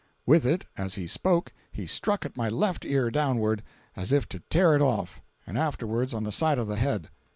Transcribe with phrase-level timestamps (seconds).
[0.25, 3.61] With it, as he spoke, he struck at my left ear downwards,
[3.95, 7.11] as if to tear it off, and afterwards on the side of the head.